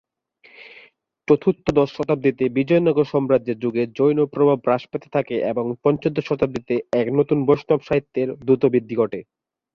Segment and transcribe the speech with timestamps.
[1.27, 7.37] চতুর্দশ শতাব্দীতে বিজয়নগর সাম্রাজ্যের যুগে জৈন প্রভাব হ্রাস পেতে থাকে এবং পঞ্চদশ শতাব্দীতে এক নতুন
[7.47, 9.19] বৈষ্ণব সাহিত্যের দ্রুত বৃদ্ধি ঘটে।